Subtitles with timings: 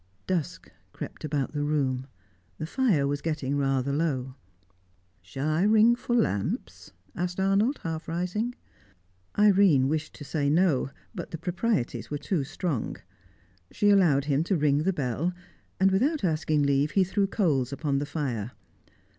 [0.25, 2.07] Dusk crept about the room.
[2.57, 4.33] The fire was getting rather low.
[5.21, 8.55] "Shall I ring for lamps?" asked Arnold, half rising.
[9.37, 12.95] Irene wished to say no, but the proprieties were too strong.
[13.71, 15.33] She allowed him to ring the bell,
[15.79, 18.53] and, without asking leave, he threw coals upon the fire.